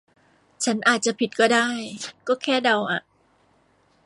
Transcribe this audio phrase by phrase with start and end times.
[0.63, 1.69] ฉันอาจจะผิดก็ได้
[2.27, 3.01] ก็แค่เดาอ่ะ